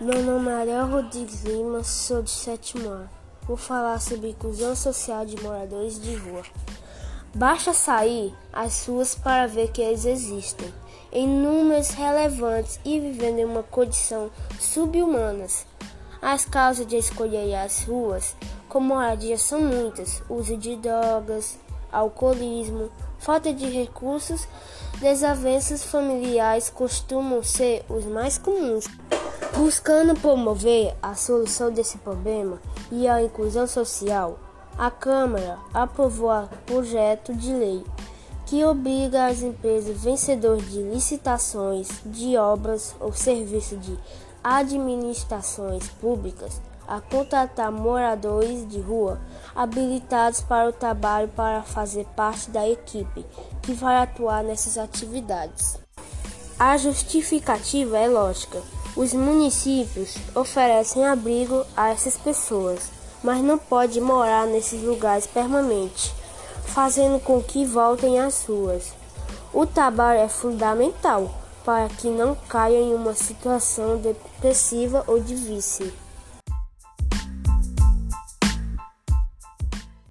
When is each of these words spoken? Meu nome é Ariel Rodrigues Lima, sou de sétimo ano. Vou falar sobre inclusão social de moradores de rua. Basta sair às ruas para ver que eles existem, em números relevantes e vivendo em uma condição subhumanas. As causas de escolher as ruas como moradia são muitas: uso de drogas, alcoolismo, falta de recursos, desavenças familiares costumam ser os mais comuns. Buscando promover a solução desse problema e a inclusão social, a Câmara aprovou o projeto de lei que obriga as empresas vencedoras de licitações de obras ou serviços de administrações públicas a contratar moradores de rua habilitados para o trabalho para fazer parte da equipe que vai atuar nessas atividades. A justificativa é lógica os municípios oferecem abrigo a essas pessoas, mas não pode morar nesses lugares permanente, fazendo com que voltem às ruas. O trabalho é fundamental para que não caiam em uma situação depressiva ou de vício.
Meu 0.00 0.22
nome 0.22 0.48
é 0.48 0.54
Ariel 0.54 0.86
Rodrigues 0.86 1.42
Lima, 1.42 1.82
sou 1.82 2.22
de 2.22 2.30
sétimo 2.30 2.88
ano. 2.88 3.10
Vou 3.42 3.56
falar 3.56 4.00
sobre 4.00 4.28
inclusão 4.28 4.76
social 4.76 5.26
de 5.26 5.42
moradores 5.42 6.00
de 6.00 6.14
rua. 6.14 6.44
Basta 7.34 7.72
sair 7.74 8.32
às 8.52 8.86
ruas 8.86 9.16
para 9.16 9.48
ver 9.48 9.72
que 9.72 9.82
eles 9.82 10.04
existem, 10.04 10.72
em 11.10 11.26
números 11.26 11.90
relevantes 11.90 12.78
e 12.84 13.00
vivendo 13.00 13.40
em 13.40 13.44
uma 13.44 13.64
condição 13.64 14.30
subhumanas. 14.60 15.66
As 16.22 16.44
causas 16.44 16.86
de 16.86 16.96
escolher 16.96 17.56
as 17.56 17.82
ruas 17.82 18.36
como 18.68 18.94
moradia 18.94 19.36
são 19.36 19.60
muitas: 19.60 20.22
uso 20.30 20.56
de 20.56 20.76
drogas, 20.76 21.58
alcoolismo, 21.92 22.90
falta 23.18 23.52
de 23.52 23.66
recursos, 23.66 24.46
desavenças 25.00 25.82
familiares 25.84 26.70
costumam 26.70 27.42
ser 27.42 27.84
os 27.88 28.04
mais 28.04 28.38
comuns. 28.38 28.86
Buscando 29.56 30.18
promover 30.20 30.94
a 31.02 31.14
solução 31.14 31.70
desse 31.70 31.98
problema 31.98 32.60
e 32.92 33.08
a 33.08 33.22
inclusão 33.22 33.66
social, 33.66 34.38
a 34.76 34.90
Câmara 34.90 35.58
aprovou 35.74 36.30
o 36.30 36.48
projeto 36.64 37.34
de 37.34 37.52
lei 37.52 37.84
que 38.46 38.64
obriga 38.64 39.26
as 39.26 39.42
empresas 39.42 40.02
vencedoras 40.02 40.70
de 40.70 40.80
licitações 40.80 41.88
de 42.06 42.36
obras 42.36 42.96
ou 42.98 43.12
serviços 43.12 43.78
de 43.80 43.98
administrações 44.42 45.88
públicas 46.00 46.60
a 46.86 46.98
contratar 46.98 47.70
moradores 47.70 48.66
de 48.66 48.80
rua 48.80 49.20
habilitados 49.60 50.40
para 50.40 50.68
o 50.68 50.72
trabalho 50.72 51.28
para 51.28 51.62
fazer 51.62 52.06
parte 52.16 52.50
da 52.50 52.68
equipe 52.68 53.26
que 53.62 53.72
vai 53.72 53.96
atuar 53.96 54.44
nessas 54.44 54.78
atividades. 54.78 55.76
A 56.58 56.76
justificativa 56.76 57.98
é 57.98 58.08
lógica 58.08 58.62
os 58.98 59.12
municípios 59.12 60.16
oferecem 60.34 61.06
abrigo 61.06 61.64
a 61.76 61.90
essas 61.90 62.16
pessoas, 62.16 62.90
mas 63.22 63.40
não 63.40 63.56
pode 63.56 64.00
morar 64.00 64.44
nesses 64.44 64.82
lugares 64.82 65.24
permanente, 65.24 66.12
fazendo 66.64 67.20
com 67.20 67.40
que 67.40 67.64
voltem 67.64 68.18
às 68.18 68.44
ruas. 68.44 68.92
O 69.54 69.64
trabalho 69.64 70.18
é 70.18 70.28
fundamental 70.28 71.32
para 71.64 71.88
que 71.88 72.08
não 72.08 72.36
caiam 72.48 72.82
em 72.82 72.92
uma 72.92 73.14
situação 73.14 73.98
depressiva 73.98 75.04
ou 75.06 75.20
de 75.20 75.36
vício. 75.36 75.92